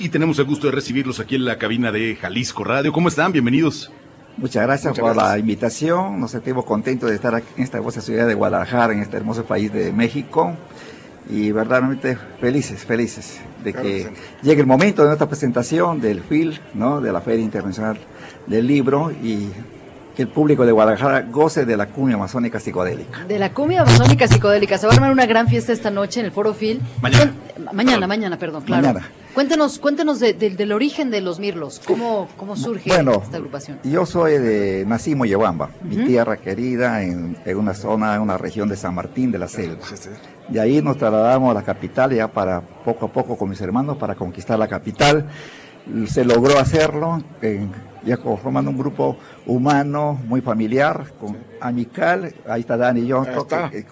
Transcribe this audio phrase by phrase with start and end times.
[0.00, 2.92] Y tenemos el gusto de recibirlos aquí en la cabina de Jalisco Radio.
[2.92, 3.32] ¿Cómo están?
[3.32, 3.90] Bienvenidos.
[4.36, 6.20] Muchas gracias por la invitación.
[6.20, 9.42] Nos sentimos contentos de estar aquí en esta hermosa ciudad de Guadalajara, en este hermoso
[9.42, 10.54] país de México.
[11.28, 17.00] Y verdaderamente felices, felices de que llegue el momento de nuestra presentación del FIL, ¿no?
[17.00, 17.98] de la Feria Internacional
[18.46, 19.10] del Libro.
[19.10, 19.48] Y
[20.14, 23.24] que el público de Guadalajara goce de la cumbia amazónica psicodélica.
[23.24, 24.78] De la cumbia amazónica psicodélica.
[24.78, 26.80] Se va a armar una gran fiesta esta noche en el Foro Phil.
[27.02, 27.32] Mañana.
[27.72, 28.86] mañana, mañana, perdón, claro.
[28.86, 29.08] Mañana.
[29.34, 31.80] Cuéntenos, cuéntenos del origen de los Mirlos.
[31.86, 33.78] ¿Cómo, cómo surge esta agrupación?
[33.84, 38.68] Yo soy de nací en Moyobamba, mi tierra querida, en, una zona, en una región
[38.68, 39.84] de San Martín de la Selva.
[40.48, 43.96] De ahí nos trasladamos a la capital ya para poco a poco con mis hermanos
[43.98, 45.28] para conquistar la capital.
[46.06, 47.70] Se logró hacerlo en
[48.04, 53.24] ya formando un grupo humano muy familiar, con, amical, ahí está Dani yo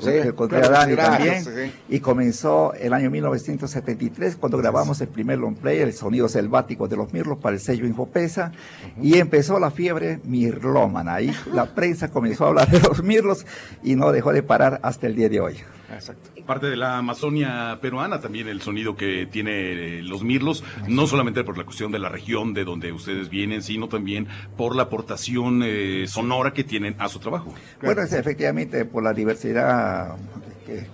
[0.06, 5.79] encontré a Dani también, y comenzó el año 1973 cuando grabamos el primer long play,
[5.79, 8.52] el sonido selvático de los mirlos para el sello Infopesa,
[9.01, 13.46] y empezó la fiebre mirlómana, ahí la prensa comenzó a hablar de los mirlos
[13.82, 15.57] y no dejó de parar hasta el día de hoy.
[15.93, 16.30] Exacto.
[16.45, 21.43] Parte de la Amazonia peruana también el sonido que tiene eh, los mirlos, no solamente
[21.45, 23.96] por la cuestión de la región de donde ustedes vienen, sino también
[24.57, 27.52] por la aportación eh, sonora que tienen a su trabajo.
[27.83, 30.16] Bueno, es efectivamente por la diversidad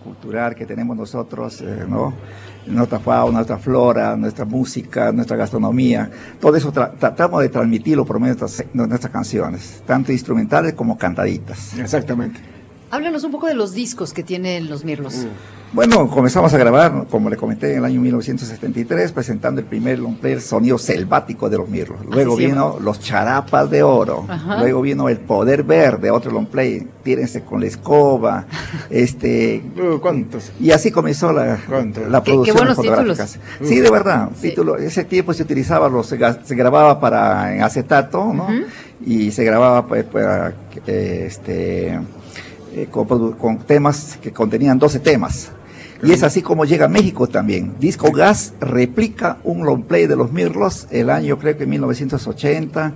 [0.03, 2.13] cultural que tenemos nosotros, eh, ¿no?
[2.67, 8.35] Nuestra fauna, nuestra flora, nuestra música, nuestra gastronomía, todo eso tratamos de transmitirlo por medio
[8.35, 11.77] de nuestras canciones, tanto instrumentales como cantaditas.
[11.79, 12.41] Exactamente.
[12.93, 15.15] Háblanos un poco de los discos que tienen los Mirlos.
[15.15, 15.75] Mm.
[15.75, 20.17] Bueno, comenzamos a grabar, como le comenté, en el año 1973, presentando el primer long
[20.17, 22.05] player sonido selvático de los Mirlos.
[22.05, 24.27] Luego vino Los Charapas de Oro.
[24.59, 26.87] Luego vino El Poder Verde, otro long play.
[27.03, 28.45] Tírense con la escoba.
[28.91, 30.53] este, uh, ¿Cuántos?
[30.61, 31.59] Y así comenzó la,
[32.11, 33.39] la producción qué, buenos Títulos.
[33.63, 34.29] Sí, de verdad.
[34.39, 36.19] Título, ese tiempo se utilizaba, los, se,
[36.55, 38.49] grababa para en acetato, ¿no?
[39.07, 40.53] Y se grababa pues, para,
[40.87, 41.99] este
[42.75, 45.53] eh, con, temas que contenían 12 temas.
[46.03, 47.75] Y es así como llega a México también.
[47.79, 52.93] Disco Gas replica un long play de los Mirlos el año creo que 1980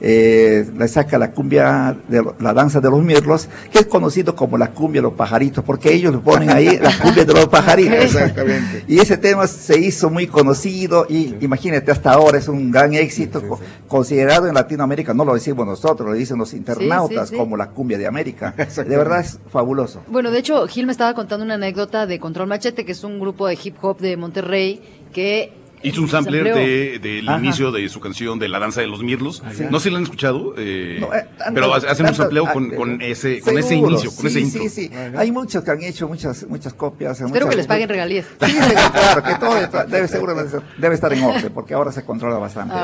[0.00, 4.56] eh, le saca la cumbia, de la danza de los mirlos, que es conocido como
[4.56, 8.04] la cumbia de los pajaritos, porque ellos le ponen ahí la cumbia de los pajaritos.
[8.04, 8.84] Exactamente.
[8.86, 13.42] Y ese tema se hizo muy conocido y imagínate, hasta ahora es un gran éxito,
[13.88, 18.06] considerado en Latinoamérica, no lo decimos nosotros, lo dicen los internautas como la cumbia de
[18.06, 18.54] América.
[18.88, 20.02] De verdad es fabuloso.
[20.08, 23.18] Bueno, de hecho, Gil me estaba contando una anécdota de Control Machete, que es un
[23.18, 24.80] grupo de hip hop de Monterrey,
[25.12, 29.02] que Hizo un sampler del de, inicio de su canción de La Danza de los
[29.02, 29.42] Mirlos.
[29.70, 33.40] No sé si lo han escuchado, eh, eh pero hacen un sampleo con, con, ese,
[33.40, 34.62] con ese inicio, con ese intro.
[34.62, 37.20] Sí, sí, Hay muchos que han hecho muchas, muchas copias.
[37.20, 38.26] Espero que les paguen regalías.
[38.44, 38.54] Sí,
[38.92, 40.34] claro, que todo debe, seguro
[40.78, 42.74] debe estar en orden, porque ahora se controla bastante.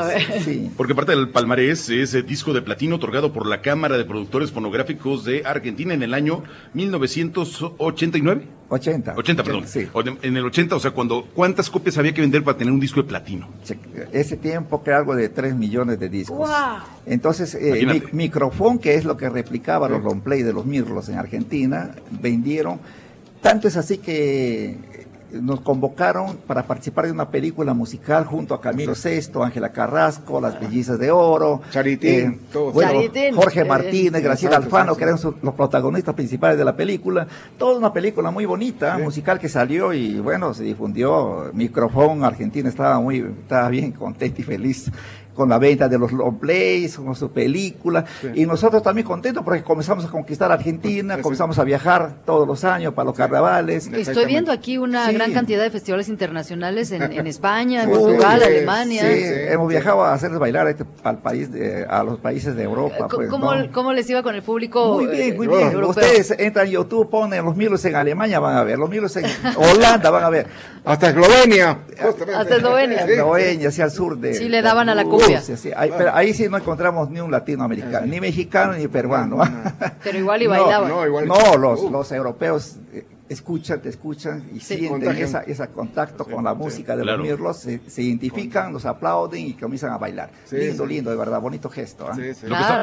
[0.44, 0.70] Sí.
[0.76, 4.50] Porque parte del palmarés es el disco de platino otorgado por la Cámara de Productores
[4.52, 6.42] Fonográficos de Argentina en el año
[6.74, 8.46] 1989.
[8.74, 9.14] 80.
[9.16, 9.66] 80, perdón.
[9.66, 9.88] Sí.
[10.22, 13.02] En el 80, o sea, cuando ¿cuántas copias había que vender para tener un disco
[13.02, 13.48] de platino?
[14.12, 16.50] Ese tiempo que algo de 3 millones de discos.
[17.06, 21.18] Entonces, eh, Microfón, que es lo que replicaba los long play de los Mirlos en
[21.18, 22.80] Argentina, vendieron.
[23.40, 25.03] Tanto es así que
[25.40, 30.60] nos convocaron para participar de una película musical junto a Camilo Sesto, Ángela Carrasco, Las
[30.60, 36.64] Bellizas de Oro, Charitín, eh, Jorge Martínez, Graciela Alfano, que eran los protagonistas principales de
[36.64, 37.26] la película.
[37.58, 41.50] Toda una película muy bonita, musical que salió y bueno, se difundió.
[41.52, 44.90] Micrófono Argentina estaba muy, estaba bien contento y feliz
[45.34, 49.62] con la venta de los long plays, con su película, y nosotros también contentos porque
[49.62, 53.86] comenzamos a conquistar Argentina, comenzamos a viajar todos los años para los carnavales.
[53.88, 59.02] Estoy viendo aquí una gran cantidad de festivales internacionales en, España, en Portugal, Alemania.
[59.02, 61.50] Sí, hemos viajado a hacerles bailar este, al país
[61.88, 63.08] a los países de Europa.
[63.08, 64.94] Pues, ¿Cómo, les iba con el público?
[64.94, 65.84] Muy bien, muy bien.
[65.84, 69.24] Ustedes entran en YouTube, ponen los milos en Alemania, van a ver, los milos en
[69.56, 70.46] Holanda, van a ver.
[70.84, 71.78] Hasta Eslovenia.
[72.36, 73.04] Hasta Eslovenia.
[73.04, 74.34] Eslovenia, hacia el sur de...
[74.34, 75.04] Sí, le daban a la
[75.76, 79.38] Ahí, pero ahí sí no encontramos ni un latinoamericano, ni mexicano ni peruano.
[80.02, 80.88] Pero igual y bailaban.
[81.26, 82.76] No, los, los europeos
[83.28, 87.58] eh, escuchan, te escuchan y sienten esa, ese contacto con la música de los mirlos,
[87.58, 90.30] se, identifican, los aplauden y comienzan a bailar.
[90.50, 92.06] lindo, lindo, de verdad, bonito gesto.
[92.06, 92.16] ¿ah?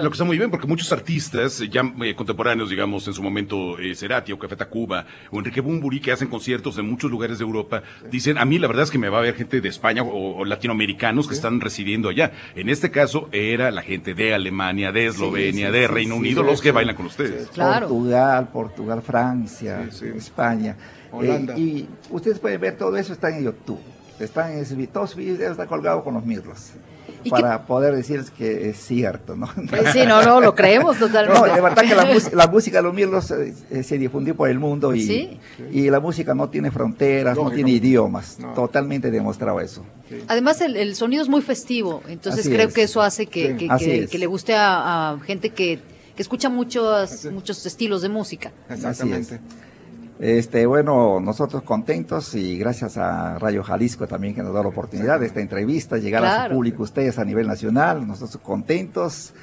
[0.01, 3.77] Lo, que está, muy bien, porque muchos artistas ya eh, contemporáneos, digamos, en su momento,
[3.79, 7.45] eh, Cerati o Café Tacuba o Enrique Bumburi, que hacen conciertos en muchos lugares de
[7.45, 10.03] Europa, dicen, a mí la verdad es que me va a ver gente de España
[10.03, 12.31] o, latinoamericanos que están residiendo allá.
[12.55, 16.71] En este caso, era la gente de Alemania, de Eslovenia, de Reino Unido, los que
[16.71, 17.49] bailan con ustedes.
[17.49, 20.40] Portugal, Portugal, Francia, España.
[21.21, 23.79] Eh, y ustedes pueden ver todo eso, está en YouTube.
[24.19, 26.71] están en ese, todos videos están colgados con los mirlos.
[27.23, 29.47] ¿Y Para poder decirles que es cierto, ¿no?
[29.93, 31.39] Sí, no, no, lo creemos totalmente.
[31.39, 32.07] No, de verdad que la,
[32.45, 35.39] la música de los mirlos eh, eh, se difundió por el mundo y, Sí.
[35.71, 37.55] y la música no tiene fronteras, no Lógico.
[37.57, 38.39] tiene idiomas.
[38.39, 38.53] No.
[38.53, 39.83] Totalmente demostrado eso.
[40.27, 42.73] Además, el, el sonido es muy festivo, entonces Así creo es.
[42.73, 43.57] que eso hace que, Sí.
[43.57, 44.09] que, Así que- es.
[44.09, 45.79] que le guste a, a gente que,
[46.15, 48.51] que escucha muchos, muchos estilos de música.
[48.69, 49.39] Exactamente.
[50.21, 55.19] Este, bueno, nosotros contentos y gracias a Radio Jalisco también que nos da la oportunidad
[55.19, 56.49] de esta entrevista, llegar a Claro.
[56.51, 59.33] su público, ustedes a nivel nacional, nosotros contentos.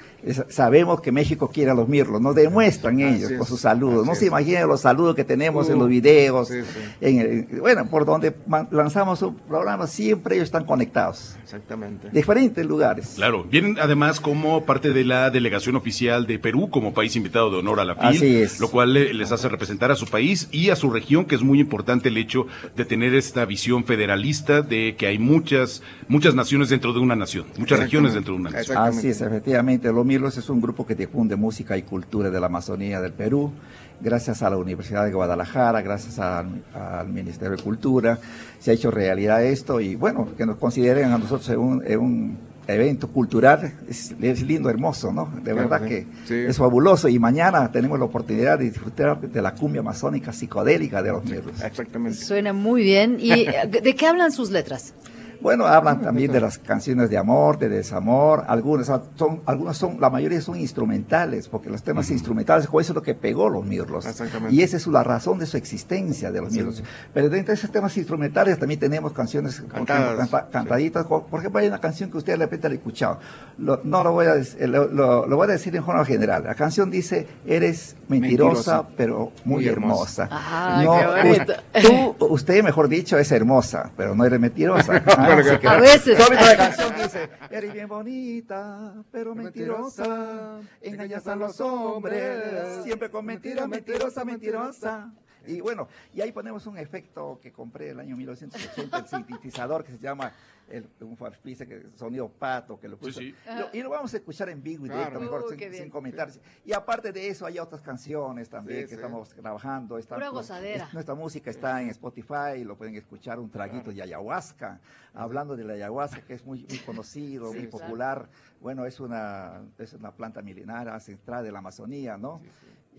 [0.48, 4.04] Sabemos que México quiere a los mirlos, nos demuestran Así ellos es, con sus saludos.
[4.06, 4.28] No se es.
[4.28, 6.48] imaginan los saludos que tenemos en Uh, los videos.
[6.48, 6.80] sí, sí.
[7.00, 8.34] en el- bueno, por donde
[8.70, 11.36] lanzamos un programa, siempre ellos están conectados.
[11.42, 12.08] Exactamente.
[12.10, 13.12] Diferentes lugares.
[13.16, 17.58] Claro, vienen además como parte de la delegación oficial de Perú como país invitado de
[17.58, 18.60] honor a la FIL, Así es.
[18.60, 21.42] lo cual le- les hace representar a su país y a su región, que es
[21.42, 26.68] muy importante el hecho de tener esta visión federalista de que hay muchas muchas naciones
[26.70, 28.76] dentro de una nación, muchas regiones dentro de una nación.
[28.78, 29.88] Así es, efectivamente.
[30.08, 33.52] Mirlos es un grupo que difunde música y cultura de la Amazonía del Perú.
[34.00, 38.18] Gracias a la Universidad de Guadalajara, gracias al, al Ministerio de Cultura,
[38.58, 42.38] se ha hecho realidad esto y bueno, que nos consideren a nosotros en un, un
[42.68, 45.26] evento cultural es, es lindo, hermoso, ¿no?
[45.42, 45.88] De Claro, verdad sí.
[45.88, 46.34] que Sí.
[46.48, 51.10] es fabuloso y mañana tenemos la oportunidad de disfrutar de la cumbia amazónica psicodélica de
[51.10, 51.60] los Mirlos.
[51.62, 52.18] Exactamente.
[52.18, 53.16] Suena muy bien.
[53.18, 54.94] ¿Y eh, de qué hablan sus letras?
[55.40, 58.86] Bueno, hablan también de las canciones de amor, de desamor, algunas
[59.16, 63.02] son, algunas son, la mayoría son instrumentales, porque los temas instrumentales, pues, eso es lo
[63.02, 64.06] que pegó los mirlos.
[64.06, 64.54] Exactamente.
[64.54, 66.82] Y esa es la razón de su existencia de los mirlos.
[67.14, 70.16] Pero dentro de esos temas instrumentales también tenemos canciones Cantadas.
[70.28, 71.06] canta- cantaditas.
[71.06, 73.18] Co- Por ejemplo, hay una canción que usted de repente la ha escuchado.
[73.58, 76.44] Lo- no lo voy, a, dec- lo, lo- lo voy a decir en forma general.
[76.44, 80.24] La canción dice, eres mentirosa, Mentirosa, pero muy, muy hermosa.
[80.24, 80.28] hermosa.
[80.30, 82.14] Ah, no, qué bonito.
[82.18, 85.02] Tú, usted, mejor dicho, es hermosa, pero no eres mentirosa.
[85.60, 86.18] Que- A veces.
[86.18, 93.68] La canción dice, eres bien bonita, pero mentirosa, engañas a los hombres, siempre con mentiras,
[93.68, 95.12] mentirosa, mentirosa.
[95.48, 99.92] Y bueno, y ahí ponemos un efecto que compré el año 1980, el sintetizador que
[99.92, 100.32] se llama
[100.68, 103.18] el, un farfisa, que sonido pato, que lo puse.
[103.20, 103.34] sí.
[103.58, 105.20] Lo- y lo vamos a escuchar en vivo y directo, Claro.
[105.20, 106.38] mejor, Uh, sin, sin comentarios.
[106.66, 108.94] Y aparte de eso, hay otras canciones también Sí, que sí.
[108.96, 109.96] estamos trabajando.
[109.96, 110.84] Está- Pura gozadera.
[110.84, 114.80] es- nuestra música está en Spotify, lo pueden escuchar, un traguito de ayahuasca.
[115.14, 117.70] Hablando de la ayahuasca, que es muy, muy conocido, muy claro.
[117.70, 118.28] popular.
[118.60, 122.42] Bueno, es una, es una planta milenaria ancestral de la Amazonía, ¿no?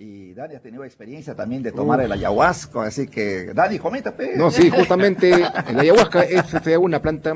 [0.01, 4.37] Y Dani ha tenido experiencia también de tomar el ayahuasca, así que, Dani, comenta, pe.
[4.37, 5.29] No, sí, justamente
[5.67, 6.45] el ayahuasca es
[6.77, 7.35] una planta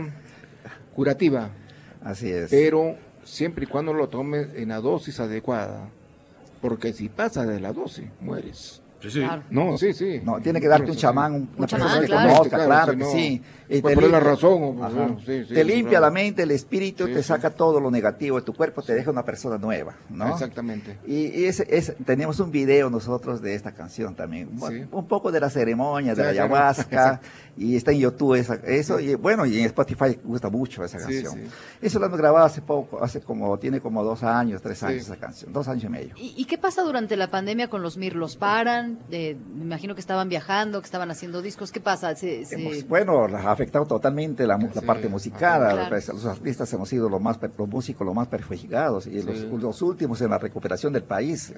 [0.95, 1.49] curativa,
[2.01, 2.49] Así es.
[2.49, 2.95] pero
[3.25, 5.89] siempre y cuando lo tomes en la dosis adecuada.
[6.61, 8.81] Porque si pasa de la dosis, mueres.
[9.03, 9.19] Sí, sí.
[9.19, 9.43] Claro.
[9.49, 10.21] No, sí, sí.
[10.23, 12.29] No, tiene que darte un chamán, un- Un una chamán, persona que claro.
[12.31, 13.41] conozca, Claro, claro si que no, sí.
[13.69, 15.15] Y puede te poner la limpia- razón, o- Ajá.
[15.25, 16.05] sí, sí, te limpia claro.
[16.05, 17.27] la mente, el espíritu, Sí, te sí.
[17.27, 20.29] saca todo lo negativo de tu cuerpo, te deja una persona nueva, ¿no?
[20.33, 20.97] Exactamente.
[21.07, 24.85] Y y ese, ese- tenemos un video nosotros de esta canción también, un- Sí.
[24.91, 27.21] un poco de la ceremonia, de la ayahuasca,
[27.57, 31.33] y está en YouTube esa- eso, y bueno, y en Spotify gusta mucho esa canción.
[31.33, 31.41] sí.
[31.81, 34.85] Eso lo hemos grabado hace poco, hace como, tiene como dos años, tres Sí.
[34.85, 36.13] años esa canción, dos años y medio.
[36.17, 38.35] ¿Y, y qué pasa durante la pandemia con los mirlos?
[38.35, 38.92] ¿Paran?
[39.11, 41.71] Eh, me imagino que estaban viajando, que estaban haciendo discos.
[41.71, 42.15] ¿Qué pasa?
[42.15, 45.85] ¿Se- se- Hemos- bueno, ha afectado totalmente la, mu- la Sí, parte musical.
[45.89, 49.49] pues, Los artistas hemos sido los más los músicos los más perjudicados y los, Sí.
[49.59, 51.53] los últimos en la recuperación del país.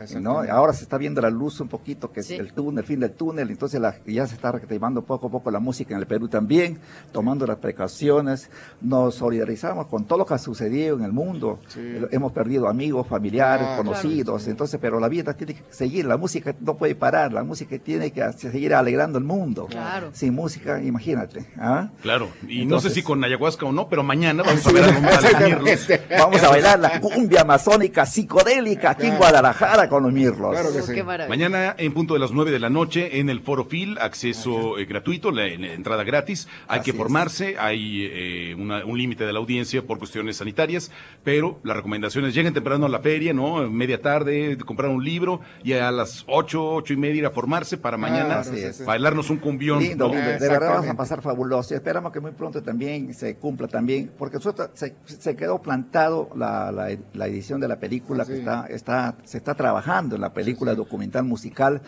[0.50, 2.36] Ahora se está viendo la luz un poquito, que es Sí.
[2.36, 3.50] el túnel, el fin del túnel.
[3.50, 6.80] Entonces la- ya se está reactivando poco a poco la música en el Perú también,
[7.12, 8.50] tomando las precauciones.
[8.82, 11.60] Nos solidarizamos con todo lo que ha sucedido en el mundo.
[11.68, 11.82] Sí.
[12.12, 14.26] Hemos perdido amigos, familiares, Ah, conocidos.
[14.26, 14.50] claro, sí.
[14.50, 16.06] Entonces, pero la vida tiene que seguir.
[16.06, 17.25] La música no puede parar.
[17.32, 19.68] La música tiene que seguir alegrando el mundo.
[19.68, 20.10] Claro.
[20.14, 21.46] Sin música, imagínate.
[21.58, 21.90] ¿ah?
[22.02, 24.90] Claro, y no sé si con ayahuasca o no, pero mañana vamos a ver a.
[26.20, 30.52] Vamos a bailar la cumbia amazónica psicodélica aquí en Guadalajara con los mirlos.
[30.52, 30.94] Claro que sí.
[30.94, 31.30] qué maravilla.
[31.30, 34.86] Mañana en punto de las 9 de la noche en el Foro Phil, acceso eh,
[34.86, 36.48] gratuito, la, la entrada gratis.
[36.68, 36.98] Hay Así que es.
[36.98, 40.92] formarse, hay eh, una- un límite de la audiencia por cuestiones sanitarias,
[41.24, 43.70] pero las recomendaciones lleguen temprano a la feria, ¿no?
[43.70, 47.78] Media tarde, comprar un libro y a las 8, 8 y media ir a formarse
[47.78, 48.84] para mañana así es.
[48.86, 49.80] bailarnos un cumbión.
[49.80, 50.10] Lindo.
[50.10, 51.74] De verdad vamos a pasar fabuloso.
[51.74, 56.30] Y esperamos que muy pronto también se cumpla también, porque nosotros se, se quedó plantado
[56.36, 58.40] la, la- la edición de la película que Sí.
[58.40, 61.82] está, está, se está trabajando en la película documental musical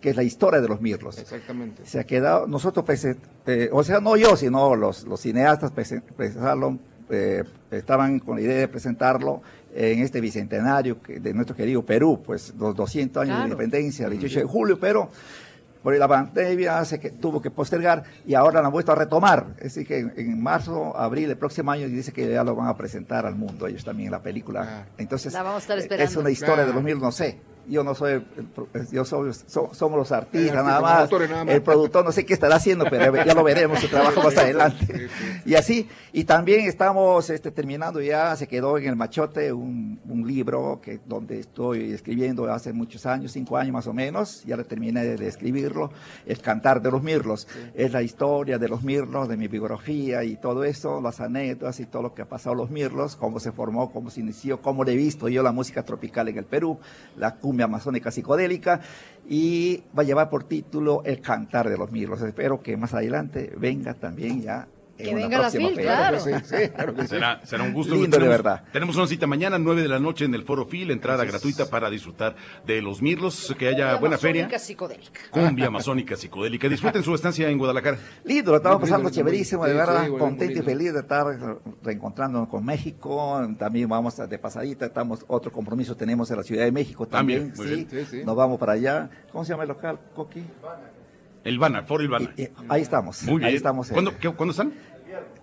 [0.00, 1.16] que es la historia de los mirlos.
[1.18, 1.86] Exactamente.
[1.86, 2.84] se ha quedado, nosotros,
[3.46, 5.72] eh, o sea, no yo, sino los, los cineastas
[7.10, 9.42] eh, estaban con la idea de presentarlo
[9.74, 13.48] en este bicentenario que- de nuestro querido Perú, pues los 200 años Claro.
[13.48, 15.10] de independencia, el 18 de julio, pero
[15.82, 19.48] por la pandemia se que, tuvo que postergar y ahora la han vuelto a retomar.
[19.58, 22.68] Es decir, que en, en marzo, abril del próximo año dice que ya lo van
[22.68, 24.66] a presentar al mundo, ellos también la película.
[24.86, 24.86] Ah.
[24.96, 26.10] Entonces, La vamos a estar esperando.
[26.10, 27.38] es una historia de los mil, no sé.
[27.68, 28.24] Yo no soy,
[28.92, 31.00] yo soy, so- somos los artistas artista, nada más.
[31.02, 31.54] autores nada más.
[31.54, 34.86] El productor no sé qué estará haciendo, pero ya lo veremos su trabajo más adelante.
[34.86, 35.50] Sí, sí.
[35.50, 40.26] Y así, y también estamos este, terminando ya, se quedó en el machote un, un
[40.26, 44.64] libro que donde estoy escribiendo hace muchos años, cinco años más o menos, ya le
[44.64, 45.90] terminé de, escribirlo,
[46.26, 47.46] El Cantar de los Mirlos.
[47.74, 51.86] Es la historia de los Mirlos, de mi biografía y todo eso, las anécdotas y
[51.86, 54.92] todo lo que ha pasado los Mirlos, cómo se formó, cómo se inició, cómo le
[54.92, 56.78] he visto yo la música tropical en el Perú,
[57.16, 58.80] la cumbia amazónica psicodélica,
[59.28, 62.20] y va a llevar por título El Cantar de los Mirlos.
[62.22, 64.68] Espero que más adelante venga también ya.
[64.96, 66.20] En Que una venga la próxima FIL, claro.
[66.20, 67.08] Sí, sí, claro que sí.
[67.08, 67.94] Será, será un gusto.
[67.94, 68.62] Lindo, de verdad.
[68.72, 71.90] Tenemos una cita mañana, 9 de la noche, en el Foro Fil, entrada gratuita para
[71.90, 72.36] disfrutar
[72.66, 74.42] de los mirlos, que haya buena feria.
[74.44, 75.20] Amazónica psicodélica.
[75.30, 76.68] Cumbia amazónica psicodélica.
[76.68, 77.98] Disfruten su estancia en Guadalajara.
[78.24, 81.00] Lindo, lo estamos Muy pasando muy chéverísimo, de verdad, sí, bueno, contento y feliz de
[81.00, 81.26] estar
[81.82, 83.40] reencontrándonos con México.
[83.58, 87.52] También vamos a- de pasadita, estamos otro compromiso tenemos en la Ciudad de México también.
[87.52, 87.86] También, muy sí.
[87.96, 88.06] bien.
[88.06, 88.24] Sí, sí.
[88.24, 89.10] Nos vamos para allá.
[89.32, 90.42] ¿Cómo se llama el local, Coqui?
[91.44, 92.30] El Foro Ilvana.
[92.36, 93.22] Y- y ahí estamos.
[93.24, 93.50] Muy bien.
[93.50, 93.90] Ahí estamos.
[93.90, 94.72] ¿Cuándo, qué- ¿cuándo están?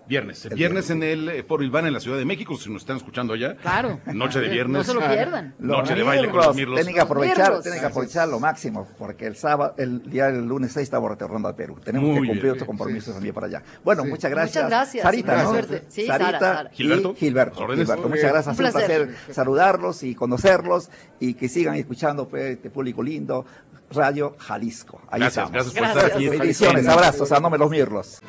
[0.06, 0.44] Viernes.
[0.46, 2.96] El viernes en el eh, Foro Ilvana en la Ciudad de México, si nos están
[2.98, 3.56] escuchando allá.
[3.56, 4.00] Claro.
[4.06, 4.76] Noche de viernes.
[4.78, 5.54] No se lo pierdan.
[5.58, 6.76] Noche de baile con los mirlos.
[6.76, 10.72] Tienen que aprovechar, tienen que aprovechar lo máximo, porque el sábado, el día del lunes
[10.72, 11.78] 6 estamos retornando al Perú.
[11.82, 12.52] Tenemos Muy que cumplir bien.
[12.54, 13.62] otros compromisos también para allá.
[13.84, 14.08] Bueno, Sí.
[14.10, 14.64] muchas gracias.
[14.64, 15.02] Muchas gracias.
[15.04, 15.54] Sarita, ¿no?
[15.88, 16.70] Sí, Sarita Sara.
[16.72, 17.14] y Gilberto.
[17.14, 17.66] Gilberto.
[17.68, 18.46] Gilberto, muchas gracias.
[18.48, 19.06] Un placer.
[19.06, 23.46] placer saludarlos y conocerlos y que sigan escuchando pues, este público lindo,
[23.92, 25.00] Radio Jalisco.
[25.10, 25.52] Ahí Gracias, estamos.
[25.52, 26.04] gracias por Gracias.
[26.04, 26.28] estar aquí.
[26.28, 28.20] Bendiciones, abrazos, a nombre de los mirlos.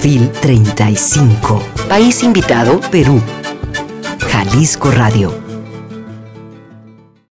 [0.00, 1.62] FIL 35.
[1.86, 3.20] País invitado, Perú.
[4.26, 5.49] Jalisco Radio.